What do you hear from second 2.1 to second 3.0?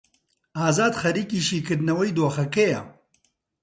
دۆخەکەیە.